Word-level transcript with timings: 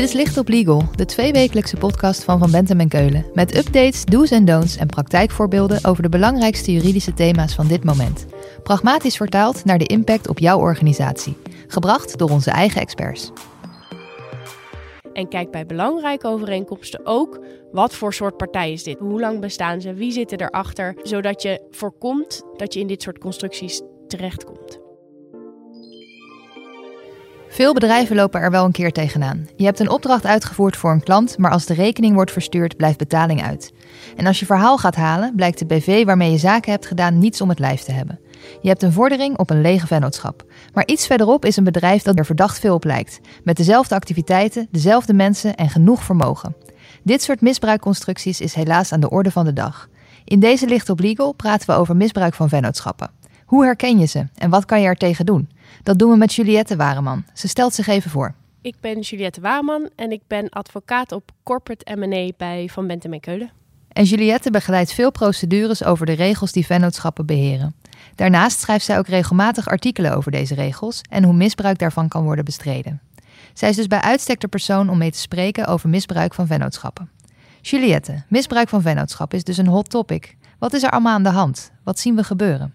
Dit 0.00 0.08
is 0.08 0.14
Licht 0.14 0.38
op 0.38 0.48
Legal, 0.48 0.82
de 0.94 1.04
tweewekelijkse 1.04 1.76
podcast 1.76 2.24
van 2.24 2.38
Van 2.38 2.50
Bentem 2.50 2.80
en 2.80 2.88
Keulen. 2.88 3.26
Met 3.34 3.56
updates, 3.56 4.04
do's 4.04 4.30
en 4.30 4.44
don'ts 4.44 4.76
en 4.76 4.86
praktijkvoorbeelden 4.86 5.84
over 5.84 6.02
de 6.02 6.08
belangrijkste 6.08 6.72
juridische 6.72 7.14
thema's 7.14 7.54
van 7.54 7.66
dit 7.66 7.84
moment. 7.84 8.26
Pragmatisch 8.62 9.16
vertaald 9.16 9.64
naar 9.64 9.78
de 9.78 9.86
impact 9.86 10.28
op 10.28 10.38
jouw 10.38 10.58
organisatie. 10.58 11.36
Gebracht 11.66 12.18
door 12.18 12.30
onze 12.30 12.50
eigen 12.50 12.80
experts. 12.80 13.32
En 15.12 15.28
kijk 15.28 15.50
bij 15.50 15.66
belangrijke 15.66 16.26
overeenkomsten 16.26 17.06
ook 17.06 17.44
wat 17.72 17.94
voor 17.94 18.14
soort 18.14 18.36
partij 18.36 18.72
is 18.72 18.82
dit? 18.82 18.98
Hoe 18.98 19.20
lang 19.20 19.40
bestaan 19.40 19.80
ze? 19.80 19.94
Wie 19.94 20.12
zitten 20.12 20.40
erachter? 20.40 20.96
Zodat 21.02 21.42
je 21.42 21.66
voorkomt 21.70 22.42
dat 22.56 22.74
je 22.74 22.80
in 22.80 22.86
dit 22.86 23.02
soort 23.02 23.18
constructies 23.18 23.80
terechtkomt. 24.06 24.79
Veel 27.52 27.74
bedrijven 27.74 28.16
lopen 28.16 28.40
er 28.40 28.50
wel 28.50 28.64
een 28.64 28.72
keer 28.72 28.92
tegenaan. 28.92 29.48
Je 29.56 29.64
hebt 29.64 29.80
een 29.80 29.90
opdracht 29.90 30.26
uitgevoerd 30.26 30.76
voor 30.76 30.90
een 30.90 31.02
klant, 31.02 31.38
maar 31.38 31.50
als 31.50 31.66
de 31.66 31.74
rekening 31.74 32.14
wordt 32.14 32.32
verstuurd, 32.32 32.76
blijft 32.76 32.98
betaling 32.98 33.42
uit. 33.42 33.72
En 34.16 34.26
als 34.26 34.40
je 34.40 34.46
verhaal 34.46 34.78
gaat 34.78 34.96
halen, 34.96 35.32
blijkt 35.36 35.58
de 35.58 35.66
BV 35.66 36.04
waarmee 36.04 36.30
je 36.30 36.38
zaken 36.38 36.72
hebt 36.72 36.86
gedaan 36.86 37.18
niets 37.18 37.40
om 37.40 37.48
het 37.48 37.58
lijf 37.58 37.82
te 37.82 37.92
hebben. 37.92 38.18
Je 38.62 38.68
hebt 38.68 38.82
een 38.82 38.92
vordering 38.92 39.38
op 39.38 39.50
een 39.50 39.60
lege 39.60 39.86
vennootschap. 39.86 40.44
Maar 40.72 40.86
iets 40.86 41.06
verderop 41.06 41.44
is 41.44 41.56
een 41.56 41.64
bedrijf 41.64 42.02
dat 42.02 42.18
er 42.18 42.26
verdacht 42.26 42.58
veel 42.58 42.74
op 42.74 42.84
lijkt. 42.84 43.20
Met 43.44 43.56
dezelfde 43.56 43.94
activiteiten, 43.94 44.68
dezelfde 44.70 45.14
mensen 45.14 45.54
en 45.54 45.70
genoeg 45.70 46.02
vermogen. 46.02 46.56
Dit 47.02 47.22
soort 47.22 47.40
misbruikconstructies 47.40 48.40
is 48.40 48.54
helaas 48.54 48.92
aan 48.92 49.00
de 49.00 49.10
orde 49.10 49.30
van 49.30 49.44
de 49.44 49.52
dag. 49.52 49.88
In 50.24 50.40
deze 50.40 50.66
Licht 50.66 50.88
op 50.88 51.00
Legal 51.00 51.32
praten 51.32 51.70
we 51.70 51.76
over 51.76 51.96
misbruik 51.96 52.34
van 52.34 52.48
vennootschappen. 52.48 53.10
Hoe 53.44 53.64
herken 53.64 53.98
je 53.98 54.06
ze 54.06 54.26
en 54.34 54.50
wat 54.50 54.64
kan 54.64 54.80
je 54.80 54.86
er 54.86 54.96
tegen 54.96 55.26
doen? 55.26 55.48
Dat 55.82 55.98
doen 55.98 56.10
we 56.10 56.16
met 56.16 56.34
Juliette 56.34 56.76
Wareman. 56.76 57.24
Ze 57.34 57.48
stelt 57.48 57.74
zich 57.74 57.86
even 57.86 58.10
voor. 58.10 58.34
Ik 58.62 58.74
ben 58.80 59.00
Juliette 59.00 59.40
Wareman 59.40 59.88
en 59.96 60.12
ik 60.12 60.20
ben 60.26 60.48
advocaat 60.48 61.12
op 61.12 61.30
corporate 61.42 61.94
M&A 61.94 62.30
bij 62.36 62.68
Van 62.72 62.86
Bentem 62.86 63.12
en 63.12 63.20
Keulen. 63.20 63.50
En 63.88 64.04
Juliette 64.04 64.50
begeleidt 64.50 64.92
veel 64.92 65.10
procedures 65.10 65.84
over 65.84 66.06
de 66.06 66.12
regels 66.12 66.52
die 66.52 66.66
vennootschappen 66.66 67.26
beheren. 67.26 67.74
Daarnaast 68.14 68.60
schrijft 68.60 68.84
zij 68.84 68.98
ook 68.98 69.06
regelmatig 69.06 69.68
artikelen 69.68 70.16
over 70.16 70.30
deze 70.30 70.54
regels 70.54 71.00
en 71.10 71.24
hoe 71.24 71.34
misbruik 71.34 71.78
daarvan 71.78 72.08
kan 72.08 72.24
worden 72.24 72.44
bestreden. 72.44 73.00
Zij 73.54 73.68
is 73.68 73.76
dus 73.76 73.86
bij 73.86 74.00
uitstek 74.00 74.40
de 74.40 74.48
persoon 74.48 74.88
om 74.88 74.98
mee 74.98 75.10
te 75.10 75.18
spreken 75.18 75.66
over 75.66 75.88
misbruik 75.88 76.34
van 76.34 76.46
vennootschappen. 76.46 77.10
Juliette, 77.60 78.22
misbruik 78.28 78.68
van 78.68 78.82
vennootschap 78.82 79.34
is 79.34 79.44
dus 79.44 79.56
een 79.56 79.66
hot 79.66 79.90
topic. 79.90 80.36
Wat 80.58 80.72
is 80.72 80.82
er 80.82 80.90
allemaal 80.90 81.14
aan 81.14 81.22
de 81.22 81.28
hand? 81.28 81.70
Wat 81.84 81.98
zien 81.98 82.16
we 82.16 82.24
gebeuren? 82.24 82.74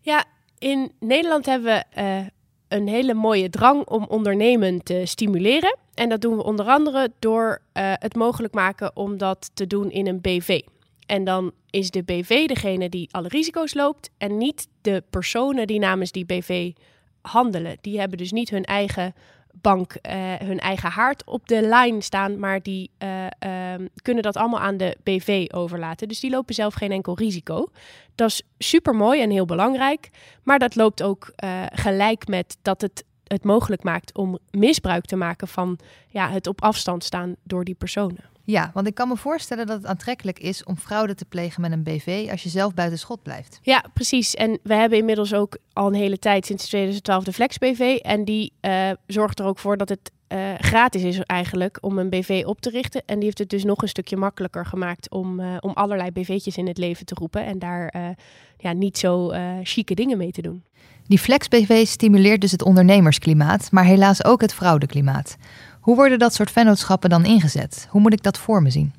Ja, 0.00 0.24
in 0.66 0.92
Nederland 1.00 1.46
hebben 1.46 1.84
we 1.94 2.00
uh, 2.00 2.26
een 2.68 2.88
hele 2.88 3.14
mooie 3.14 3.50
drang 3.50 3.86
om 3.86 4.04
ondernemen 4.08 4.82
te 4.82 5.02
stimuleren. 5.04 5.76
En 5.94 6.08
dat 6.08 6.20
doen 6.20 6.36
we 6.36 6.44
onder 6.44 6.66
andere 6.66 7.12
door 7.18 7.48
uh, 7.48 7.92
het 7.94 8.14
mogelijk 8.14 8.54
maken 8.54 8.96
om 8.96 9.18
dat 9.18 9.50
te 9.54 9.66
doen 9.66 9.90
in 9.90 10.06
een 10.06 10.20
BV. 10.20 10.60
En 11.06 11.24
dan 11.24 11.52
is 11.70 11.90
de 11.90 12.02
BV 12.02 12.46
degene 12.46 12.88
die 12.88 13.08
alle 13.10 13.28
risico's 13.28 13.74
loopt 13.74 14.10
en 14.18 14.38
niet 14.38 14.68
de 14.80 15.02
personen 15.10 15.66
die 15.66 15.78
namens 15.78 16.12
die 16.12 16.26
BV 16.26 16.72
handelen. 17.20 17.76
Die 17.80 17.98
hebben 17.98 18.18
dus 18.18 18.32
niet 18.32 18.50
hun 18.50 18.64
eigen 18.64 19.14
bank 19.60 19.92
uh, 19.92 20.34
hun 20.34 20.58
eigen 20.58 20.90
haard 20.90 21.24
op 21.24 21.48
de 21.48 21.60
lijn 21.60 22.02
staan, 22.02 22.38
maar 22.38 22.62
die 22.62 22.90
uh, 22.98 23.24
um, 23.72 23.88
kunnen 24.02 24.22
dat 24.22 24.36
allemaal 24.36 24.60
aan 24.60 24.76
de 24.76 24.96
BV 25.02 25.46
overlaten. 25.54 26.08
Dus 26.08 26.20
die 26.20 26.30
lopen 26.30 26.54
zelf 26.54 26.74
geen 26.74 26.92
enkel 26.92 27.16
risico. 27.16 27.68
Dat 28.14 28.28
is 28.28 28.42
super 28.58 28.94
mooi 28.94 29.20
en 29.20 29.30
heel 29.30 29.44
belangrijk, 29.44 30.10
maar 30.42 30.58
dat 30.58 30.74
loopt 30.74 31.02
ook 31.02 31.32
uh, 31.44 31.62
gelijk 31.72 32.28
met 32.28 32.56
dat 32.62 32.80
het 32.80 33.04
het 33.26 33.44
mogelijk 33.44 33.82
maakt 33.82 34.14
om 34.14 34.38
misbruik 34.50 35.04
te 35.04 35.16
maken 35.16 35.48
van 35.48 35.78
ja, 36.08 36.30
het 36.30 36.46
op 36.46 36.62
afstand 36.62 37.04
staan 37.04 37.36
door 37.42 37.64
die 37.64 37.74
personen. 37.74 38.34
Ja, 38.46 38.70
want 38.74 38.86
ik 38.86 38.94
kan 38.94 39.08
me 39.08 39.16
voorstellen 39.16 39.66
dat 39.66 39.76
het 39.76 39.86
aantrekkelijk 39.86 40.38
is 40.38 40.64
om 40.64 40.76
fraude 40.76 41.14
te 41.14 41.24
plegen 41.24 41.60
met 41.60 41.72
een 41.72 41.82
BV 41.82 42.28
als 42.30 42.42
je 42.42 42.48
zelf 42.48 42.74
buiten 42.74 42.98
schot 42.98 43.22
blijft. 43.22 43.58
Ja, 43.62 43.84
precies. 43.92 44.34
En 44.34 44.58
we 44.62 44.74
hebben 44.74 44.98
inmiddels 44.98 45.34
ook 45.34 45.58
al 45.72 45.86
een 45.86 45.94
hele 45.94 46.18
tijd 46.18 46.46
sinds 46.46 46.66
2012 46.66 47.24
de 47.24 47.32
Flex 47.32 47.58
BV. 47.58 47.98
En 48.02 48.24
die 48.24 48.52
uh, 48.60 48.90
zorgt 49.06 49.38
er 49.38 49.46
ook 49.46 49.58
voor 49.58 49.76
dat 49.76 49.88
het 49.88 50.12
uh, 50.28 50.54
gratis 50.58 51.02
is 51.02 51.20
eigenlijk 51.20 51.78
om 51.80 51.98
een 51.98 52.10
BV 52.10 52.42
op 52.46 52.60
te 52.60 52.70
richten. 52.70 53.02
En 53.06 53.14
die 53.14 53.24
heeft 53.24 53.38
het 53.38 53.50
dus 53.50 53.64
nog 53.64 53.82
een 53.82 53.88
stukje 53.88 54.16
makkelijker 54.16 54.66
gemaakt 54.66 55.10
om, 55.10 55.40
uh, 55.40 55.56
om 55.60 55.72
allerlei 55.72 56.10
BV'tjes 56.10 56.56
in 56.56 56.66
het 56.66 56.78
leven 56.78 57.06
te 57.06 57.14
roepen. 57.14 57.44
En 57.44 57.58
daar 57.58 58.14
ja, 58.58 58.72
niet 58.72 58.98
zo 58.98 59.32
chique 59.62 59.94
dingen 59.94 60.18
mee 60.18 60.32
te 60.32 60.42
doen. 60.42 60.64
Die 61.08 61.18
Flex 61.18 61.48
BV 61.48 61.86
stimuleert 61.86 62.40
dus 62.40 62.50
het 62.50 62.62
ondernemersklimaat, 62.62 63.70
maar 63.70 63.84
helaas 63.84 64.24
ook 64.24 64.40
het 64.40 64.54
fraudeklimaat. 64.54 65.36
Hoe 65.80 65.96
worden 65.96 66.18
dat 66.18 66.34
soort 66.34 66.50
vennootschappen 66.50 67.10
dan 67.10 67.24
ingezet? 67.24 67.86
Hoe 67.90 68.00
moet 68.00 68.12
ik 68.12 68.22
dat 68.22 68.38
voor 68.38 68.62
me 68.62 68.70
zien? 68.70 68.94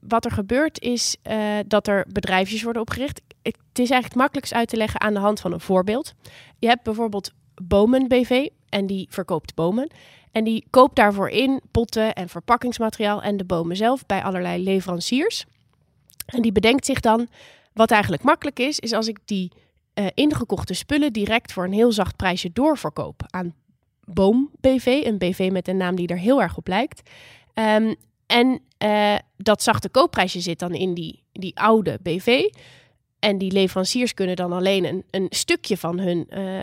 Wat 0.00 0.24
er 0.24 0.30
gebeurt 0.30 0.80
is 0.80 1.16
uh, 1.30 1.36
dat 1.66 1.86
er 1.86 2.06
bedrijfjes 2.12 2.62
worden 2.62 2.82
opgericht. 2.82 3.20
Het 3.42 3.56
is 3.72 3.90
eigenlijk 3.90 4.14
makkelijkst 4.14 4.52
uit 4.52 4.68
te 4.68 4.76
leggen 4.76 5.00
aan 5.00 5.14
de 5.14 5.20
hand 5.20 5.40
van 5.40 5.52
een 5.52 5.60
voorbeeld. 5.60 6.14
Je 6.58 6.66
hebt 6.66 6.82
bijvoorbeeld 6.82 7.32
Bomen 7.62 8.08
BV 8.08 8.48
en 8.68 8.86
die 8.86 9.06
verkoopt 9.10 9.54
bomen. 9.54 9.90
En 10.32 10.44
die 10.44 10.66
koopt 10.70 10.96
daarvoor 10.96 11.28
in 11.28 11.60
potten 11.70 12.14
en 12.14 12.28
verpakkingsmateriaal 12.28 13.22
en 13.22 13.36
de 13.36 13.44
bomen 13.44 13.76
zelf 13.76 14.06
bij 14.06 14.22
allerlei 14.22 14.62
leveranciers. 14.62 15.44
En 16.26 16.42
die 16.42 16.52
bedenkt 16.52 16.86
zich 16.86 17.00
dan, 17.00 17.28
wat 17.72 17.90
eigenlijk 17.90 18.22
makkelijk 18.22 18.58
is, 18.58 18.78
is 18.78 18.92
als 18.92 19.08
ik 19.08 19.18
die 19.24 19.52
uh, 19.98 20.06
ingekochte 20.14 20.74
spullen 20.74 21.12
direct 21.12 21.52
voor 21.52 21.64
een 21.64 21.72
heel 21.72 21.92
zacht 21.92 22.16
prijsje 22.16 22.52
doorverkoop 22.52 23.22
aan 23.26 23.54
Boom 24.04 24.50
BV, 24.60 25.02
een 25.04 25.18
BV 25.18 25.48
met 25.52 25.68
een 25.68 25.76
naam 25.76 25.96
die 25.96 26.06
er 26.06 26.18
heel 26.18 26.42
erg 26.42 26.56
op 26.56 26.68
lijkt. 26.68 27.10
Um, 27.54 27.94
en 28.26 28.60
uh, 28.84 29.14
dat 29.36 29.62
zachte 29.62 29.88
koopprijsje 29.88 30.40
zit 30.40 30.58
dan 30.58 30.74
in 30.74 30.94
die, 30.94 31.22
die 31.32 31.60
oude 31.60 31.98
BV. 32.02 32.42
En 33.18 33.38
die 33.38 33.52
leveranciers 33.52 34.14
kunnen 34.14 34.36
dan 34.36 34.52
alleen 34.52 34.84
een, 34.84 35.04
een 35.10 35.26
stukje 35.30 35.76
van 35.76 35.98
hun 35.98 36.26
uh, 36.30 36.54
uh, 36.54 36.62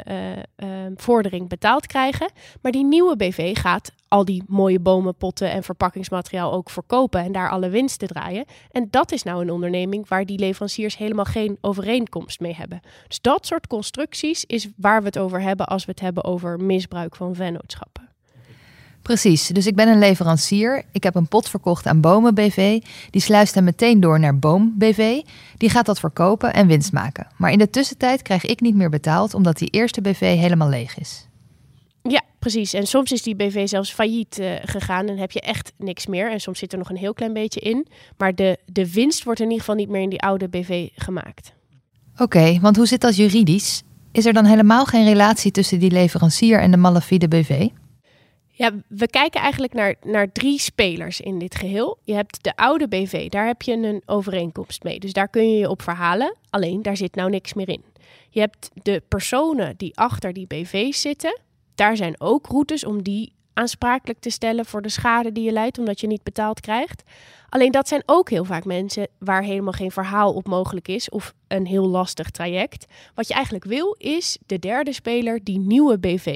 uh, 0.58 0.68
vordering 0.96 1.50
betaald 1.50 1.88
krijgen. 1.88 2.32
Maar 2.62 2.72
die 2.72 2.86
nieuwe 2.86 3.16
BV 3.16 3.58
gaat 3.58 3.92
al 4.08 4.26
die 4.26 4.44
mooie 4.48 4.80
bomen, 4.80 5.16
potten 5.16 5.52
en 5.52 5.64
verpakkingsmateriaal 5.64 6.54
ook 6.54 6.70
verkopen 6.70 7.22
en 7.22 7.32
daar 7.32 7.50
alle 7.50 7.70
winst 7.70 8.00
te 8.00 8.08
draaien. 8.08 8.46
En 8.72 8.88
dat 8.90 9.12
is 9.12 9.24
nou 9.24 9.42
een 9.42 9.52
onderneming 9.52 10.08
waar 10.08 10.26
die 10.26 10.40
leveranciers 10.40 10.98
helemaal 10.98 11.26
geen 11.26 11.58
overeenkomst 11.62 12.40
mee 12.40 12.56
hebben. 12.56 12.82
Dus 13.08 13.22
dat 13.22 13.46
soort 13.46 13.68
constructies 13.68 14.46
is 14.46 14.68
waar 14.76 15.00
we 15.00 15.06
het 15.06 15.18
over 15.18 15.42
hebben 15.42 15.66
als 15.66 15.86
we 15.86 15.92
het 15.92 16.00
hebben 16.00 16.24
over 16.24 16.60
misbruik 16.60 17.16
van 17.16 17.36
vennootschappen. 17.36 18.05
Precies, 19.06 19.48
dus 19.48 19.68
ik 19.68 19.76
ben 19.76 19.88
een 19.88 20.00
leverancier. 20.00 20.84
Ik 20.92 21.04
heb 21.04 21.16
een 21.16 21.28
pot 21.28 21.50
verkocht 21.50 21.86
aan 21.86 22.02
Bomen 22.02 22.36
BV. 22.36 22.82
Die 23.10 23.22
sluist 23.22 23.56
hem 23.56 23.64
meteen 23.64 24.00
door 24.00 24.20
naar 24.20 24.40
Boom 24.40 24.74
BV. 24.78 25.22
Die 25.58 25.70
gaat 25.70 25.86
dat 25.86 26.00
verkopen 26.00 26.54
en 26.54 26.68
winst 26.68 26.92
maken. 26.92 27.28
Maar 27.38 27.52
in 27.52 27.58
de 27.58 27.70
tussentijd 27.70 28.22
krijg 28.22 28.46
ik 28.46 28.62
niet 28.62 28.76
meer 28.76 28.90
betaald 28.90 29.34
omdat 29.34 29.58
die 29.58 29.70
eerste 29.70 30.02
BV 30.02 30.20
helemaal 30.20 30.70
leeg 30.70 30.98
is. 30.98 31.28
Ja, 32.02 32.22
precies. 32.40 32.74
En 32.74 32.88
soms 32.88 33.12
is 33.12 33.22
die 33.22 33.36
BV 33.36 33.68
zelfs 33.68 33.92
failliet 33.94 34.40
uh, 34.40 34.52
gegaan 34.62 35.08
en 35.08 35.18
heb 35.18 35.32
je 35.32 35.42
echt 35.42 35.74
niks 35.78 36.06
meer. 36.06 36.32
En 36.32 36.40
soms 36.40 36.60
zit 36.60 36.72
er 36.72 36.78
nog 36.78 36.90
een 36.90 36.98
heel 36.98 37.14
klein 37.14 37.34
beetje 37.34 37.60
in. 37.60 37.88
Maar 38.18 38.36
de, 38.36 38.58
de 38.66 38.92
winst 38.92 39.24
wordt 39.24 39.40
in 39.40 39.46
ieder 39.46 39.60
geval 39.60 39.76
niet 39.76 39.90
meer 39.90 40.02
in 40.02 40.10
die 40.10 40.22
oude 40.22 40.48
BV 40.48 40.88
gemaakt. 40.96 41.54
Oké, 42.14 42.24
okay, 42.24 42.60
want 42.62 42.76
hoe 42.76 42.88
zit 42.88 43.02
dat 43.02 43.16
juridisch? 43.16 43.84
Is 44.12 44.26
er 44.26 44.34
dan 44.34 44.46
helemaal 44.46 44.86
geen 44.86 45.06
relatie 45.06 45.52
tussen 45.52 45.80
die 45.80 45.92
leverancier 45.92 46.60
en 46.60 46.72
de 46.72 46.78
malafide 46.78 47.28
BV? 47.28 47.68
Ja, 48.58 48.72
we 48.88 49.08
kijken 49.08 49.42
eigenlijk 49.42 49.74
naar, 49.74 49.96
naar 50.04 50.32
drie 50.32 50.60
spelers 50.60 51.22
in 51.22 51.40
dit 51.40 51.56
geheel. 51.56 51.98
Je 52.04 52.14
hebt 52.14 52.44
de 52.44 52.56
oude 52.56 52.88
BV, 52.88 53.30
daar 53.30 53.48
heb 53.48 53.62
je 53.62 53.74
een 53.74 54.02
overeenkomst 54.06 54.84
mee. 54.84 55.00
Dus 55.00 55.14
daar 55.14 55.28
kun 55.28 55.52
je 55.52 55.58
je 55.58 55.70
op 55.70 55.82
verhalen. 55.82 56.36
Alleen, 56.50 56.82
daar 56.82 56.98
zit 56.98 57.16
nou 57.16 57.30
niks 57.30 57.54
meer 57.54 57.70
in. 57.70 57.84
Je 58.30 58.40
hebt 58.40 58.70
de 58.84 59.04
personen 59.08 59.74
die 59.78 59.98
achter 59.98 60.34
die 60.34 60.48
BV's 60.48 61.02
zitten. 61.02 61.40
Daar 61.76 61.98
zijn 61.98 62.22
ook 62.22 62.48
routes 62.48 62.86
om 62.86 63.04
die 63.04 63.34
aansprakelijk 63.54 64.20
te 64.20 64.30
stellen 64.30 64.66
voor 64.66 64.82
de 64.82 64.90
schade 64.90 65.32
die 65.32 65.44
je 65.44 65.52
leidt, 65.52 65.78
omdat 65.78 66.02
je 66.02 66.08
niet 66.08 66.24
betaald 66.24 66.60
krijgt. 66.60 67.04
Alleen 67.50 67.72
dat 67.72 67.88
zijn 67.88 68.04
ook 68.06 68.30
heel 68.30 68.46
vaak 68.46 68.66
mensen 68.66 69.08
waar 69.20 69.44
helemaal 69.44 69.74
geen 69.74 69.92
verhaal 69.92 70.34
op 70.34 70.48
mogelijk 70.48 70.88
is 70.88 71.10
of 71.10 71.34
een 71.48 71.66
heel 71.66 71.88
lastig 71.88 72.30
traject. 72.30 72.86
Wat 73.14 73.28
je 73.28 73.34
eigenlijk 73.34 73.66
wil 73.66 73.96
is 73.98 74.38
de 74.46 74.60
derde 74.60 74.94
speler, 74.94 75.44
die 75.44 75.60
nieuwe 75.60 76.00
BV. 76.00 76.36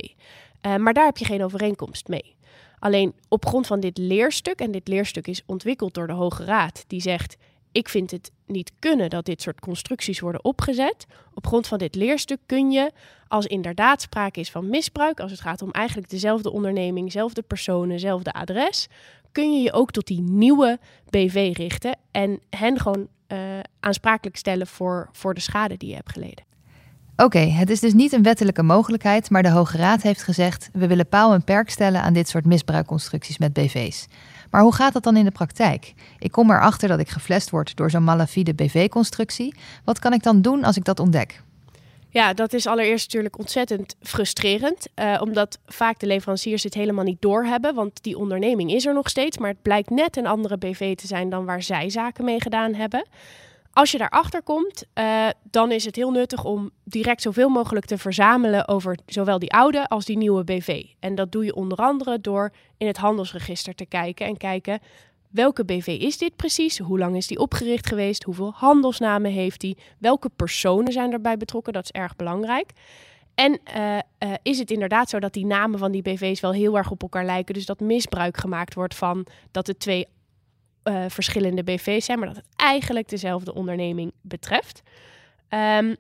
Uh, 0.62 0.76
maar 0.76 0.94
daar 0.94 1.06
heb 1.06 1.18
je 1.18 1.26
geen 1.26 1.44
overeenkomst 1.44 2.08
mee. 2.08 2.36
Alleen 2.80 3.14
op 3.28 3.46
grond 3.46 3.68
van 3.68 3.80
dit 3.80 3.98
leerstuk, 3.98 4.60
en 4.60 4.72
dit 4.72 4.88
leerstuk 4.88 5.28
is 5.28 5.44
ontwikkeld 5.46 5.94
door 5.94 6.08
de 6.08 6.14
Hoge 6.14 6.44
Raad, 6.44 6.84
die 6.88 7.02
zegt: 7.02 7.38
Ik 7.72 7.90
vind 7.90 8.12
het 8.12 8.32
niet 8.46 8.72
kunnen 8.80 9.10
dat 9.10 9.26
dit 9.26 9.42
soort 9.42 9.60
constructies 9.60 10.20
worden 10.20 10.44
opgezet. 10.44 11.06
Op 11.34 11.48
grond 11.48 11.68
van 11.68 11.78
dit 11.78 11.96
leerstuk 11.96 12.40
kun 12.46 12.72
je, 12.72 12.92
als 13.28 13.46
inderdaad 13.46 14.02
sprake 14.02 14.40
is 14.40 14.52
van 14.52 14.70
misbruik, 14.70 15.20
als 15.20 15.32
het 15.32 15.42
gaat 15.42 15.62
om 15.62 15.72
eigenlijk 15.72 16.10
dezelfde 16.10 16.52
onderneming, 16.52 17.06
dezelfde 17.06 17.42
personen, 17.42 17.90
dezelfde 17.90 18.34
adres, 18.34 18.88
kun 19.32 19.54
je 19.54 19.62
je 19.62 19.74
ook 19.74 19.92
tot 19.92 20.08
die 20.08 20.22
nieuwe 20.22 20.80
BV 21.10 21.54
richten 21.58 21.98
en 22.12 22.40
hen 22.50 22.80
gewoon 22.80 23.08
uh, 23.28 23.60
aansprakelijk 23.80 24.38
stellen 24.38 24.68
voor, 24.68 25.10
voor 25.12 25.34
de 25.34 25.40
schade 25.40 25.78
die 25.78 25.90
je 25.90 25.96
hebt 25.96 26.12
geleden. 26.12 26.49
Oké, 27.24 27.40
het 27.40 27.70
is 27.70 27.80
dus 27.80 27.94
niet 27.94 28.14
een 28.14 28.24
wettelijke 28.24 28.64
mogelijkheid, 28.64 29.30
maar 29.30 29.44
de 29.44 29.50
Hoge 29.50 29.78
Raad 29.78 30.02
heeft 30.02 30.24
gezegd: 30.24 30.70
we 30.74 30.88
willen 30.88 31.08
paal 31.08 31.34
en 31.34 31.44
perk 31.44 31.70
stellen 31.70 32.02
aan 32.02 32.14
dit 32.14 32.30
soort 32.30 32.46
misbruikconstructies 32.46 33.38
met 33.38 33.54
BV's. 33.54 34.08
Maar 34.52 34.62
hoe 34.62 34.74
gaat 34.74 34.94
dat 34.94 35.04
dan 35.04 35.18
in 35.18 35.24
de 35.24 35.32
praktijk? 35.32 35.94
Ik 36.20 36.32
kom 36.32 36.52
erachter 36.52 36.88
dat 36.88 37.00
ik 37.00 37.10
geflest 37.10 37.50
word 37.50 37.76
door 37.76 37.90
zo'n 37.90 38.04
malafide 38.04 38.54
BV-constructie. 38.54 39.56
Wat 39.84 40.00
kan 40.00 40.14
ik 40.14 40.24
dan 40.24 40.42
doen 40.42 40.64
als 40.64 40.78
ik 40.78 40.84
dat 40.84 41.00
ontdek? 41.00 41.42
Ja, 42.10 42.34
dat 42.34 42.54
is 42.54 42.68
allereerst 42.68 43.06
natuurlijk 43.06 43.38
ontzettend 43.38 43.96
frustrerend. 44.02 44.88
Uh, 44.96 45.18
omdat 45.22 45.60
vaak 45.66 46.00
de 46.00 46.08
leveranciers 46.08 46.64
het 46.64 46.74
helemaal 46.74 47.04
niet 47.04 47.22
doorhebben. 47.22 47.76
Want 47.76 48.04
die 48.04 48.18
onderneming 48.18 48.72
is 48.72 48.86
er 48.86 48.94
nog 48.94 49.10
steeds. 49.10 49.38
Maar 49.38 49.50
het 49.50 49.62
blijkt 49.62 49.90
net 49.90 50.18
een 50.18 50.28
andere 50.28 50.58
BV 50.58 50.96
te 50.96 51.08
zijn 51.08 51.30
dan 51.30 51.46
waar 51.46 51.64
zij 51.64 51.90
zaken 51.90 52.26
mee 52.26 52.42
gedaan 52.42 52.74
hebben. 52.74 53.06
Als 53.74 53.92
je 53.92 53.98
daarachter 53.98 54.44
komt, 54.44 54.86
uh, 54.96 55.28
dan 55.44 55.72
is 55.72 55.86
het 55.86 55.96
heel 55.96 56.12
nuttig 56.12 56.44
om 56.44 56.72
direct 56.84 57.22
zoveel 57.22 57.50
mogelijk 57.50 57.86
te 57.86 57.98
verzamelen 57.98 58.68
over 58.68 58.98
zowel 59.06 59.40
die 59.40 59.52
oude 59.52 59.88
als 59.88 60.06
die 60.06 60.18
nieuwe 60.18 60.44
BV. 60.44 60.84
En 61.00 61.16
dat 61.16 61.32
doe 61.32 61.46
je 61.46 61.56
onder 61.56 61.78
andere 61.78 62.22
door 62.22 62.54
in 62.78 62.88
het 62.88 62.98
handelsregister 62.98 63.76
te 63.76 63.86
kijken 63.86 64.26
en 64.26 64.38
kijken 64.38 64.80
welke 65.30 65.66
BV 65.66 65.88
is 65.88 66.18
dit 66.18 66.36
precies? 66.36 66.78
Hoe 66.78 67.00
lang 67.00 67.16
is 67.16 67.28
die 67.28 67.40
opgericht 67.40 67.88
geweest? 67.88 68.24
Hoeveel 68.24 68.54
handelsnamen 68.56 69.32
heeft 69.32 69.60
die? 69.60 69.78
Welke 69.98 70.30
personen 70.36 70.94
zijn 70.94 71.12
erbij 71.12 71.38
betrokken? 71.38 71.74
Dat 71.74 71.84
is 71.84 71.92
erg 71.92 72.16
belangrijk. 72.16 72.72
En 73.36 73.60
uh, 73.76 73.96
uh, 73.96 74.34
is 74.42 74.60
het 74.60 74.72
inderdaad 74.72 75.10
zo 75.10 75.20
dat 75.20 75.34
die 75.34 75.46
namen 75.46 75.80
van 75.80 75.92
die 75.92 76.02
BV's 76.02 76.40
wel 76.40 76.52
heel 76.52 76.78
erg 76.78 76.92
op 76.92 77.02
elkaar 77.02 77.26
lijken? 77.26 77.54
Dus 77.54 77.66
dat 77.66 77.80
misbruik 77.80 78.38
gemaakt 78.38 78.74
wordt 78.74 78.96
van 78.96 79.26
dat 79.52 79.66
de 79.66 79.78
twee 79.78 80.08
uh, 80.84 81.06
verschillende 81.08 81.64
BV's 81.64 82.06
zijn, 82.06 82.20
maar 82.20 82.28
dat 82.28 82.38
het 82.38 82.46
eigenlijk 82.56 83.10
dezelfde 83.10 83.54
onderneming 83.54 84.12
betreft. 84.22 84.82
Um, 85.50 85.96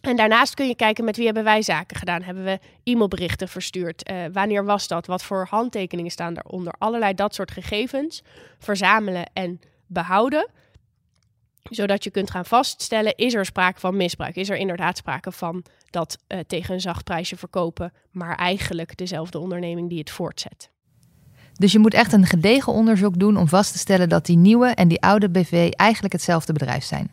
en 0.00 0.16
daarnaast 0.16 0.54
kun 0.54 0.66
je 0.66 0.74
kijken 0.74 1.04
met 1.04 1.16
wie 1.16 1.24
hebben 1.24 1.44
wij 1.44 1.62
zaken 1.62 1.96
gedaan. 1.96 2.22
Hebben 2.22 2.44
we 2.44 2.58
e-mailberichten 2.84 3.48
verstuurd? 3.48 4.10
Uh, 4.10 4.24
wanneer 4.32 4.64
was 4.64 4.88
dat? 4.88 5.06
Wat 5.06 5.22
voor 5.22 5.46
handtekeningen 5.50 6.10
staan 6.10 6.34
daaronder? 6.34 6.74
Allerlei 6.78 7.14
dat 7.14 7.34
soort 7.34 7.50
gegevens 7.50 8.22
verzamelen 8.58 9.30
en 9.32 9.60
behouden. 9.86 10.48
Zodat 11.70 12.04
je 12.04 12.10
kunt 12.10 12.30
gaan 12.30 12.44
vaststellen, 12.44 13.16
is 13.16 13.34
er 13.34 13.44
sprake 13.44 13.80
van 13.80 13.96
misbruik? 13.96 14.36
Is 14.36 14.48
er 14.48 14.56
inderdaad 14.56 14.96
sprake 14.96 15.32
van 15.32 15.64
dat 15.90 16.18
uh, 16.28 16.38
tegen 16.46 16.74
een 16.74 16.80
zacht 16.80 17.04
prijsje 17.04 17.36
verkopen, 17.36 17.92
maar 18.10 18.36
eigenlijk 18.36 18.96
dezelfde 18.96 19.38
onderneming 19.38 19.88
die 19.88 19.98
het 19.98 20.10
voortzet? 20.10 20.70
Dus 21.58 21.72
je 21.72 21.78
moet 21.78 21.94
echt 21.94 22.12
een 22.12 22.26
gedegen 22.26 22.72
onderzoek 22.72 23.18
doen 23.18 23.36
om 23.36 23.48
vast 23.48 23.72
te 23.72 23.78
stellen 23.78 24.08
dat 24.08 24.26
die 24.26 24.36
nieuwe 24.36 24.66
en 24.66 24.88
die 24.88 25.02
oude 25.02 25.30
BV 25.30 25.70
eigenlijk 25.70 26.12
hetzelfde 26.12 26.52
bedrijf 26.52 26.84
zijn. 26.84 27.10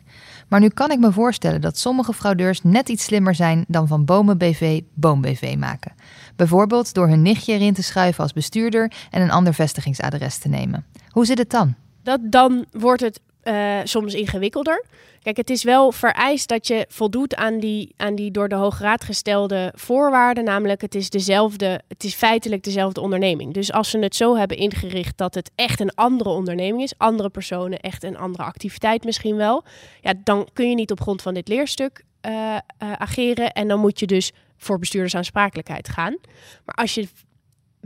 Maar 0.48 0.60
nu 0.60 0.68
kan 0.68 0.90
ik 0.90 0.98
me 0.98 1.12
voorstellen 1.12 1.60
dat 1.60 1.78
sommige 1.78 2.12
fraudeurs 2.12 2.62
net 2.62 2.88
iets 2.88 3.04
slimmer 3.04 3.34
zijn 3.34 3.64
dan 3.68 3.88
van 3.88 4.04
Bomen 4.04 4.38
BV 4.38 4.80
Boom 4.94 5.20
BV 5.20 5.54
maken. 5.58 5.92
Bijvoorbeeld 6.36 6.94
door 6.94 7.08
hun 7.08 7.22
nichtje 7.22 7.52
erin 7.52 7.74
te 7.74 7.82
schuiven 7.82 8.22
als 8.22 8.32
bestuurder 8.32 8.92
en 9.10 9.22
een 9.22 9.30
ander 9.30 9.54
vestigingsadres 9.54 10.38
te 10.38 10.48
nemen. 10.48 10.84
Hoe 11.08 11.26
zit 11.26 11.38
het 11.38 11.50
dan? 11.50 11.74
Dat 12.02 12.20
dan 12.22 12.64
wordt 12.70 13.02
het 13.02 13.20
uh, 13.48 13.78
soms 13.84 14.14
ingewikkelder. 14.14 14.84
Kijk, 15.22 15.36
het 15.36 15.50
is 15.50 15.62
wel 15.62 15.92
vereist 15.92 16.48
dat 16.48 16.66
je 16.66 16.86
voldoet 16.88 17.34
aan 17.34 17.58
die, 17.58 17.94
aan 17.96 18.14
die 18.14 18.30
door 18.30 18.48
de 18.48 18.54
Hoge 18.54 18.82
Raad 18.82 19.04
gestelde 19.04 19.72
voorwaarden. 19.74 20.44
Namelijk, 20.44 20.80
het 20.80 20.94
is 20.94 21.10
dezelfde, 21.10 21.80
het 21.88 22.04
is 22.04 22.14
feitelijk 22.14 22.62
dezelfde 22.62 23.00
onderneming. 23.00 23.54
Dus 23.54 23.72
als 23.72 23.90
ze 23.90 23.98
het 23.98 24.16
zo 24.16 24.36
hebben 24.36 24.56
ingericht 24.56 25.18
dat 25.18 25.34
het 25.34 25.50
echt 25.54 25.80
een 25.80 25.94
andere 25.94 26.30
onderneming 26.30 26.82
is, 26.82 26.94
andere 26.96 27.28
personen, 27.28 27.78
echt 27.78 28.02
een 28.02 28.16
andere 28.16 28.44
activiteit 28.44 29.04
misschien 29.04 29.36
wel. 29.36 29.64
Ja, 30.00 30.14
dan 30.24 30.48
kun 30.52 30.68
je 30.68 30.74
niet 30.74 30.90
op 30.90 31.00
grond 31.00 31.22
van 31.22 31.34
dit 31.34 31.48
leerstuk 31.48 32.04
uh, 32.26 32.56
ageren. 32.78 33.52
En 33.52 33.68
dan 33.68 33.80
moet 33.80 34.00
je 34.00 34.06
dus 34.06 34.32
voor 34.56 34.78
bestuurdersaansprakelijkheid 34.78 35.88
gaan. 35.88 36.16
Maar 36.64 36.74
als 36.74 36.94
je 36.94 37.08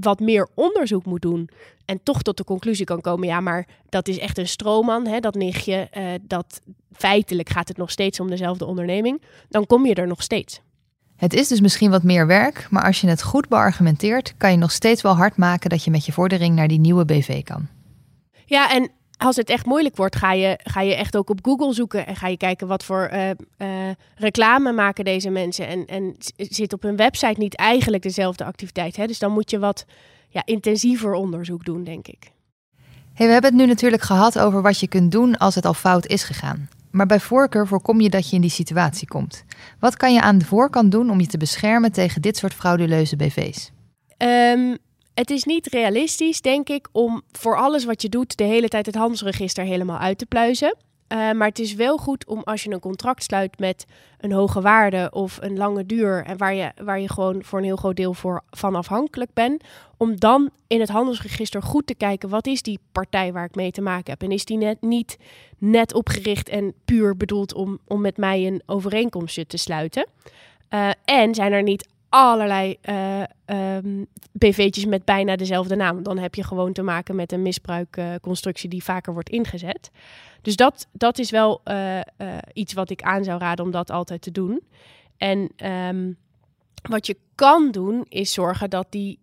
wat 0.00 0.20
meer 0.20 0.48
onderzoek 0.54 1.04
moet 1.04 1.22
doen 1.22 1.48
en 1.84 2.00
toch 2.02 2.22
tot 2.22 2.36
de 2.36 2.44
conclusie 2.44 2.84
kan 2.84 3.00
komen, 3.00 3.28
ja, 3.28 3.40
maar 3.40 3.66
dat 3.88 4.08
is 4.08 4.18
echt 4.18 4.38
een 4.38 4.48
stroomman, 4.48 5.06
hè, 5.06 5.20
dat 5.20 5.34
nichtje, 5.34 5.88
uh, 5.98 6.04
dat 6.22 6.60
feitelijk 6.92 7.48
gaat 7.48 7.68
het 7.68 7.76
nog 7.76 7.90
steeds 7.90 8.20
om 8.20 8.30
dezelfde 8.30 8.66
onderneming, 8.66 9.22
dan 9.48 9.66
kom 9.66 9.86
je 9.86 9.94
er 9.94 10.06
nog 10.06 10.22
steeds. 10.22 10.60
Het 11.16 11.34
is 11.34 11.48
dus 11.48 11.60
misschien 11.60 11.90
wat 11.90 12.02
meer 12.02 12.26
werk, 12.26 12.66
maar 12.70 12.84
als 12.84 13.00
je 13.00 13.08
het 13.08 13.22
goed 13.22 13.48
beargumenteert, 13.48 14.34
kan 14.36 14.50
je 14.50 14.56
nog 14.56 14.72
steeds 14.72 15.02
wel 15.02 15.16
hard 15.16 15.36
maken 15.36 15.70
dat 15.70 15.84
je 15.84 15.90
met 15.90 16.06
je 16.06 16.12
vordering 16.12 16.54
naar 16.54 16.68
die 16.68 16.80
nieuwe 16.80 17.04
BV 17.04 17.42
kan. 17.42 17.68
Ja, 18.46 18.70
en 18.70 18.90
als 19.20 19.36
het 19.36 19.50
echt 19.50 19.66
moeilijk 19.66 19.96
wordt, 19.96 20.16
ga 20.16 20.32
je, 20.32 20.58
ga 20.62 20.80
je 20.80 20.94
echt 20.94 21.16
ook 21.16 21.30
op 21.30 21.38
Google 21.42 21.72
zoeken 21.74 22.06
en 22.06 22.16
ga 22.16 22.26
je 22.26 22.36
kijken 22.36 22.66
wat 22.66 22.84
voor 22.84 23.10
uh, 23.12 23.28
uh, 23.28 23.68
reclame 24.14 24.72
maken 24.72 25.04
deze 25.04 25.30
mensen. 25.30 25.66
En, 25.66 25.86
en 25.86 26.14
zit 26.36 26.72
op 26.72 26.82
hun 26.82 26.96
website 26.96 27.40
niet 27.40 27.56
eigenlijk 27.56 28.02
dezelfde 28.02 28.44
activiteit. 28.44 28.96
Hè? 28.96 29.06
Dus 29.06 29.18
dan 29.18 29.32
moet 29.32 29.50
je 29.50 29.58
wat 29.58 29.84
ja, 30.28 30.42
intensiever 30.44 31.12
onderzoek 31.12 31.64
doen, 31.64 31.84
denk 31.84 32.06
ik. 32.06 32.30
Hey, 33.12 33.26
we 33.26 33.32
hebben 33.32 33.50
het 33.50 33.60
nu 33.60 33.66
natuurlijk 33.66 34.02
gehad 34.02 34.38
over 34.38 34.62
wat 34.62 34.80
je 34.80 34.88
kunt 34.88 35.12
doen 35.12 35.36
als 35.36 35.54
het 35.54 35.66
al 35.66 35.74
fout 35.74 36.06
is 36.06 36.24
gegaan. 36.24 36.68
Maar 36.90 37.06
bij 37.06 37.20
voorkeur 37.20 37.66
voorkom 37.66 38.00
je 38.00 38.10
dat 38.10 38.30
je 38.30 38.36
in 38.36 38.42
die 38.42 38.50
situatie 38.50 39.08
komt. 39.08 39.44
Wat 39.78 39.96
kan 39.96 40.12
je 40.12 40.20
aan 40.20 40.38
de 40.38 40.44
voorkant 40.44 40.92
doen 40.92 41.10
om 41.10 41.20
je 41.20 41.26
te 41.26 41.38
beschermen 41.38 41.92
tegen 41.92 42.22
dit 42.22 42.36
soort 42.36 42.54
frauduleuze 42.54 43.16
BV's? 43.16 43.70
Um, 44.18 44.28
ehm, 44.28 44.76
het 45.14 45.30
is 45.30 45.44
niet 45.44 45.66
realistisch, 45.66 46.40
denk 46.40 46.68
ik, 46.68 46.88
om 46.92 47.22
voor 47.32 47.56
alles 47.56 47.84
wat 47.84 48.02
je 48.02 48.08
doet 48.08 48.36
de 48.36 48.44
hele 48.44 48.68
tijd 48.68 48.86
het 48.86 48.94
handelsregister 48.94 49.64
helemaal 49.64 49.98
uit 49.98 50.18
te 50.18 50.26
pluizen. 50.26 50.76
Uh, 51.12 51.32
maar 51.32 51.48
het 51.48 51.58
is 51.58 51.74
wel 51.74 51.96
goed 51.96 52.26
om 52.26 52.42
als 52.44 52.62
je 52.62 52.70
een 52.70 52.80
contract 52.80 53.22
sluit 53.22 53.58
met 53.58 53.86
een 54.18 54.32
hoge 54.32 54.60
waarde 54.60 55.10
of 55.12 55.38
een 55.40 55.56
lange 55.56 55.86
duur 55.86 56.24
en 56.24 56.36
waar 56.36 56.54
je, 56.54 56.72
waar 56.82 57.00
je 57.00 57.08
gewoon 57.08 57.44
voor 57.44 57.58
een 57.58 57.64
heel 57.64 57.76
groot 57.76 57.96
deel 57.96 58.14
voor 58.14 58.42
van 58.50 58.74
afhankelijk 58.74 59.30
bent, 59.34 59.64
om 59.96 60.18
dan 60.18 60.50
in 60.66 60.80
het 60.80 60.88
handelsregister 60.88 61.62
goed 61.62 61.86
te 61.86 61.94
kijken 61.94 62.28
wat 62.28 62.46
is 62.46 62.62
die 62.62 62.78
partij 62.92 63.32
waar 63.32 63.44
ik 63.44 63.54
mee 63.54 63.70
te 63.70 63.80
maken 63.80 64.10
heb. 64.10 64.22
En 64.22 64.30
is 64.30 64.44
die 64.44 64.56
net 64.56 64.80
niet 64.80 65.18
net 65.58 65.94
opgericht 65.94 66.48
en 66.48 66.74
puur 66.84 67.16
bedoeld 67.16 67.54
om, 67.54 67.78
om 67.86 68.00
met 68.00 68.16
mij 68.16 68.46
een 68.46 68.62
overeenkomstje 68.66 69.46
te 69.46 69.56
sluiten. 69.56 70.06
Uh, 70.70 70.90
en 71.04 71.34
zijn 71.34 71.52
er 71.52 71.62
niet 71.62 71.88
allerlei 72.10 72.78
uh, 72.82 73.22
um, 73.76 74.06
BV'tjes 74.32 74.84
met 74.84 75.04
bijna 75.04 75.36
dezelfde 75.36 75.76
naam. 75.76 76.02
Dan 76.02 76.18
heb 76.18 76.34
je 76.34 76.44
gewoon 76.44 76.72
te 76.72 76.82
maken 76.82 77.16
met 77.16 77.32
een 77.32 77.42
misbruikconstructie 77.42 78.64
uh, 78.64 78.70
die 78.70 78.84
vaker 78.84 79.12
wordt 79.12 79.28
ingezet. 79.28 79.90
Dus 80.42 80.56
dat, 80.56 80.86
dat 80.92 81.18
is 81.18 81.30
wel 81.30 81.60
uh, 81.64 82.00
iets 82.52 82.72
wat 82.72 82.90
ik 82.90 83.02
aan 83.02 83.24
zou 83.24 83.38
raden 83.38 83.64
om 83.64 83.70
dat 83.70 83.90
altijd 83.90 84.22
te 84.22 84.30
doen. 84.30 84.62
En 85.16 85.50
um, 85.88 86.16
wat 86.82 87.06
je 87.06 87.16
kan 87.34 87.70
doen, 87.70 88.06
is 88.08 88.32
zorgen 88.32 88.70
dat 88.70 88.86
die, 88.90 89.18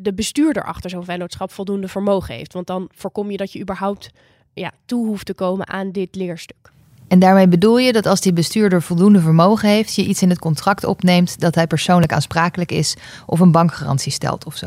de 0.00 0.12
bestuurder 0.14 0.64
achter 0.64 0.90
zo'n 0.90 1.04
vennootschap 1.04 1.50
voldoende 1.50 1.88
vermogen 1.88 2.34
heeft. 2.34 2.52
Want 2.52 2.66
dan 2.66 2.88
voorkom 2.94 3.30
je 3.30 3.36
dat 3.36 3.52
je 3.52 3.60
überhaupt 3.60 4.10
ja, 4.54 4.72
toe 4.84 5.06
hoeft 5.06 5.26
te 5.26 5.34
komen 5.34 5.68
aan 5.68 5.92
dit 5.92 6.14
leerstuk. 6.14 6.73
En 7.14 7.20
daarmee 7.20 7.48
bedoel 7.48 7.78
je 7.78 7.92
dat 7.92 8.06
als 8.06 8.20
die 8.20 8.32
bestuurder 8.32 8.82
voldoende 8.82 9.20
vermogen 9.20 9.68
heeft, 9.68 9.94
je 9.94 10.04
iets 10.04 10.22
in 10.22 10.28
het 10.28 10.38
contract 10.38 10.84
opneemt 10.84 11.40
dat 11.40 11.54
hij 11.54 11.66
persoonlijk 11.66 12.12
aansprakelijk 12.12 12.72
is 12.72 12.96
of 13.26 13.40
een 13.40 13.52
bankgarantie 13.52 14.12
stelt 14.12 14.46
of 14.46 14.56
zo? 14.56 14.66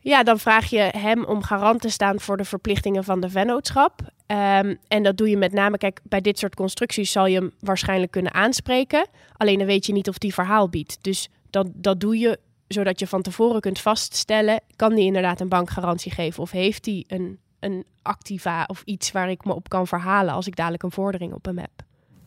Ja, 0.00 0.22
dan 0.22 0.38
vraag 0.38 0.66
je 0.66 0.90
hem 0.96 1.24
om 1.24 1.42
garant 1.42 1.80
te 1.80 1.88
staan 1.88 2.20
voor 2.20 2.36
de 2.36 2.44
verplichtingen 2.44 3.04
van 3.04 3.20
de 3.20 3.30
vennootschap. 3.30 4.00
Um, 4.26 4.78
en 4.88 5.02
dat 5.02 5.16
doe 5.16 5.28
je 5.30 5.36
met 5.36 5.52
name, 5.52 5.78
kijk, 5.78 6.00
bij 6.02 6.20
dit 6.20 6.38
soort 6.38 6.54
constructies 6.54 7.12
zal 7.12 7.26
je 7.26 7.38
hem 7.38 7.52
waarschijnlijk 7.60 8.12
kunnen 8.12 8.34
aanspreken. 8.34 9.08
Alleen 9.36 9.58
dan 9.58 9.66
weet 9.66 9.86
je 9.86 9.92
niet 9.92 10.08
of 10.08 10.18
die 10.18 10.34
verhaal 10.34 10.68
biedt. 10.68 10.98
Dus 11.00 11.28
dat, 11.50 11.66
dat 11.74 12.00
doe 12.00 12.18
je 12.18 12.38
zodat 12.68 12.98
je 12.98 13.06
van 13.06 13.22
tevoren 13.22 13.60
kunt 13.60 13.80
vaststellen, 13.80 14.60
kan 14.76 14.94
die 14.94 15.04
inderdaad 15.04 15.40
een 15.40 15.48
bankgarantie 15.48 16.12
geven 16.12 16.42
of 16.42 16.50
heeft 16.50 16.86
hij 16.86 17.04
een 17.06 17.38
een 17.60 17.84
activa 18.02 18.64
of 18.66 18.82
iets 18.84 19.12
waar 19.12 19.30
ik 19.30 19.44
me 19.44 19.54
op 19.54 19.68
kan 19.68 19.86
verhalen 19.86 20.34
als 20.34 20.46
ik 20.46 20.56
dadelijk 20.56 20.82
een 20.82 20.92
vordering 20.92 21.32
op 21.32 21.44
hem 21.44 21.58
heb. 21.58 21.70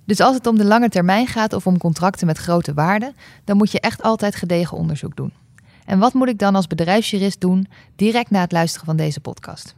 Dus 0.06 0.20
als 0.20 0.36
het 0.36 0.48
om 0.48 0.58
de 0.58 0.66
lange 0.66 0.90
termijn 0.90 1.28
gaat 1.28 1.54
of 1.54 1.68
om 1.68 1.78
contracten 1.78 2.28
met 2.28 2.38
grote 2.38 2.74
waarden, 2.74 3.16
dan 3.44 3.58
moet 3.58 3.72
je 3.72 3.80
echt 3.80 4.02
altijd 4.02 4.36
gedegen 4.36 4.78
onderzoek 4.78 5.16
doen. 5.16 5.34
En 5.86 6.00
wat 6.00 6.14
moet 6.14 6.28
ik 6.28 6.40
dan 6.40 6.56
als 6.56 6.68
bedrijfsjurist 6.68 7.42
doen 7.42 7.68
direct 7.96 8.30
na 8.30 8.40
het 8.40 8.52
luisteren 8.52 8.86
van 8.86 8.96
deze 8.96 9.20
podcast? 9.20 9.76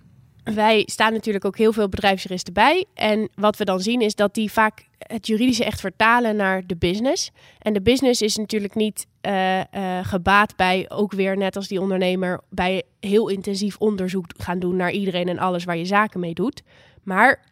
Wij 0.54 0.84
staan 0.86 1.14
natuurlijk 1.14 1.46
ook 1.46 1.58
heel 1.58 1.74
veel 1.74 1.90
bedrijfsjuristen 1.90 2.54
bij. 2.54 2.86
En 2.94 3.30
wat 3.36 3.58
we 3.58 3.66
dan 3.66 3.80
zien 3.80 4.02
is 4.02 4.16
dat 4.16 4.34
die 4.34 4.52
vaak 4.52 4.88
het 4.98 5.28
juridische 5.28 5.66
echt 5.66 5.80
vertalen 5.80 6.36
naar 6.36 6.68
de 6.68 6.76
business. 6.76 7.32
En 7.60 7.74
de 7.74 7.82
business 7.82 8.22
is 8.22 8.36
natuurlijk 8.38 8.76
niet 8.76 9.08
uh, 9.22 9.58
uh, 9.58 9.64
gebaat 10.02 10.56
bij, 10.56 10.86
ook 10.90 11.14
weer 11.14 11.38
net 11.38 11.56
als 11.56 11.68
die 11.68 11.82
ondernemer, 11.82 12.42
bij 12.50 12.84
heel 13.00 13.28
intensief 13.28 13.78
onderzoek 13.78 14.26
gaan 14.38 14.60
doen 14.60 14.76
naar 14.76 14.92
iedereen 14.92 15.28
en 15.28 15.40
alles 15.40 15.64
waar 15.64 15.78
je 15.78 15.86
zaken 15.86 16.20
mee 16.20 16.34
doet. 16.34 16.62
Maar 17.04 17.44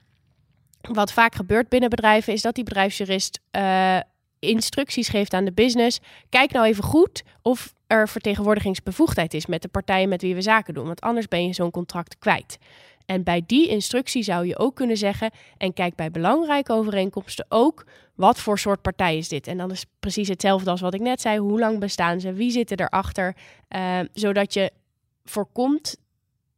wat 0.82 1.14
vaak 1.14 1.36
gebeurt 1.36 1.70
binnen 1.70 1.90
bedrijven 1.90 2.34
is 2.34 2.42
dat 2.42 2.56
die 2.56 2.64
bedrijfsjurist 2.64 3.40
uh, 3.52 3.98
instructies 4.44 5.08
geeft 5.08 5.34
aan 5.34 5.46
de 5.46 5.52
business. 5.52 6.00
Kijk 6.30 6.52
nou 6.52 6.66
even 6.66 6.84
goed 6.84 7.24
of 7.42 7.74
er 7.88 8.10
vertegenwoordigingsbevoegdheid 8.10 9.34
is 9.34 9.46
met 9.46 9.62
de 9.62 9.68
partijen 9.68 10.10
met 10.10 10.22
wie 10.22 10.36
we 10.36 10.42
zaken 10.42 10.74
doen. 10.74 10.86
Want 10.86 11.02
anders 11.02 11.28
ben 11.28 11.46
je 11.48 11.54
zo'n 11.54 11.72
contract 11.72 12.18
kwijt. 12.20 12.58
En 13.06 13.24
bij 13.24 13.44
die 13.46 13.68
instructie 13.68 14.24
zou 14.24 14.48
je 14.48 14.58
ook 14.58 14.76
kunnen 14.76 14.98
zeggen: 14.98 15.32
en 15.58 15.74
kijk 15.74 15.96
bij 15.96 16.12
belangrijke 16.12 16.74
overeenkomsten 16.74 17.46
ook 17.50 17.86
wat 18.16 18.40
voor 18.40 18.60
soort 18.60 18.82
partij 18.82 19.18
is 19.18 19.28
dit. 19.28 19.48
En 19.48 19.58
dan 19.58 19.72
is 19.72 19.86
precies 20.00 20.28
hetzelfde 20.28 20.70
als 20.70 20.82
wat 20.82 20.94
ik 20.94 21.02
net 21.02 21.22
zei: 21.22 21.40
hoe 21.40 21.60
lang 21.60 21.80
bestaan 21.80 22.20
ze, 22.20 22.34
wie 22.34 22.52
zitten 22.52 22.80
erachter, 22.80 23.36
uh, 23.76 24.00
zodat 24.14 24.54
je 24.54 24.72
voorkomt, 25.24 25.98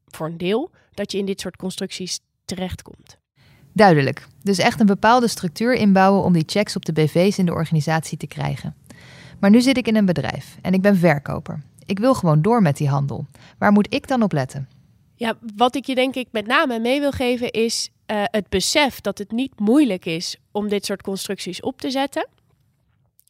voor 0.05 0.27
een 0.27 0.37
deel, 0.37 0.71
dat 0.93 1.11
je 1.11 1.17
in 1.17 1.25
dit 1.25 1.41
soort 1.41 1.55
constructies 1.55 2.19
terechtkomt. 2.45 3.17
Duidelijk. 3.75 4.27
Dus 4.43 4.57
echt 4.57 4.79
een 4.79 4.85
bepaalde 4.85 5.27
structuur 5.27 5.73
inbouwen 5.73 6.23
om 6.23 6.33
die 6.33 6.43
checks 6.45 6.75
op 6.75 6.85
de 6.85 6.93
BV's 6.93 7.37
in 7.37 7.45
de 7.45 7.53
organisatie 7.53 8.17
te 8.17 8.27
krijgen. 8.27 8.75
Maar 9.39 9.49
nu 9.49 9.61
zit 9.61 9.77
ik 9.77 9.87
in 9.87 9.95
een 9.95 10.05
bedrijf 10.05 10.57
en 10.61 10.73
ik 10.73 10.81
ben 10.81 10.97
verkoper. 10.97 11.61
Ik 11.85 11.99
wil 11.99 12.13
gewoon 12.13 12.41
door 12.41 12.61
met 12.61 12.77
die 12.77 12.89
handel. 12.89 13.25
Waar 13.57 13.71
moet 13.71 13.93
ik 13.93 14.07
dan 14.07 14.21
op 14.21 14.31
letten? 14.31 14.69
Ja, 15.15 15.37
wat 15.55 15.75
ik 15.75 15.85
je 15.85 15.95
denk 15.95 16.15
ik 16.15 16.27
met 16.31 16.47
name 16.47 16.79
mee 16.79 16.99
wil 16.99 17.11
geven 17.11 17.51
is 17.51 17.89
uh, 18.11 18.23
het 18.23 18.49
besef 18.49 19.01
dat 19.01 19.17
het 19.17 19.31
niet 19.31 19.59
moeilijk 19.59 20.05
is 20.05 20.37
om 20.51 20.69
dit 20.69 20.85
soort 20.85 21.01
constructies 21.01 21.61
op 21.61 21.81
te 21.81 21.91
zetten. 21.91 22.27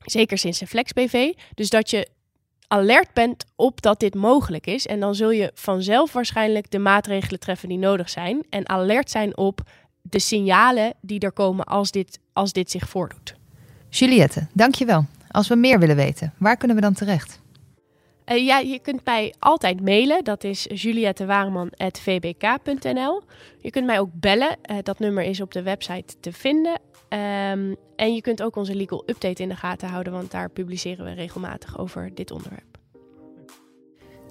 Zeker 0.03 0.37
sinds 0.37 0.59
de 0.59 0.67
Flex 0.67 0.93
BV. 0.93 1.33
Dus 1.53 1.69
dat 1.69 1.89
je 1.89 2.07
alert 2.67 3.13
bent 3.13 3.45
op 3.55 3.81
dat 3.81 3.99
dit 3.99 4.15
mogelijk 4.15 4.67
is. 4.67 4.87
En 4.87 4.99
dan 4.99 5.15
zul 5.15 5.31
je 5.31 5.51
vanzelf 5.53 6.13
waarschijnlijk 6.13 6.71
de 6.71 6.79
maatregelen 6.79 7.39
treffen 7.39 7.69
die 7.69 7.77
nodig 7.77 8.09
zijn. 8.09 8.45
En 8.49 8.69
alert 8.69 9.09
zijn 9.09 9.37
op 9.37 9.61
de 10.09 10.19
signalen 10.19 10.93
die 11.01 11.19
er 11.19 11.31
komen 11.31 11.65
als 11.65 11.91
dit, 11.91 12.19
als 12.33 12.51
dit 12.51 12.71
zich 12.71 12.89
voordoet. 12.89 13.35
Juliette, 13.89 14.47
dankjewel. 14.53 15.05
Als 15.31 15.47
we 15.47 15.55
meer 15.55 15.79
willen 15.79 15.95
weten, 15.95 16.33
waar 16.37 16.57
kunnen 16.57 16.75
we 16.75 16.81
dan 16.81 16.93
terecht? 16.93 17.43
Uh, 18.25 18.45
ja, 18.45 18.59
je 18.59 18.79
kunt 18.79 19.05
mij 19.05 19.33
altijd 19.39 19.81
mailen. 19.81 20.23
Dat 20.23 20.43
is 20.43 20.67
juliettewaarman.vbk.nl. 20.73 23.21
Je 23.59 23.69
kunt 23.69 23.85
mij 23.85 23.99
ook 23.99 24.09
bellen. 24.13 24.57
Uh, 24.71 24.77
dat 24.83 24.99
nummer 24.99 25.23
is 25.23 25.41
op 25.41 25.51
de 25.51 25.61
website 25.61 26.19
te 26.19 26.33
vinden. 26.33 26.79
Um, 27.09 27.75
en 27.95 28.13
je 28.13 28.21
kunt 28.21 28.43
ook 28.43 28.55
onze 28.55 28.75
legal 28.75 29.03
update 29.05 29.41
in 29.41 29.49
de 29.49 29.55
gaten 29.55 29.89
houden, 29.89 30.13
want 30.13 30.31
daar 30.31 30.49
publiceren 30.49 31.05
we 31.05 31.11
regelmatig 31.11 31.77
over 31.77 32.11
dit 32.13 32.31
onderwerp. 32.31 32.74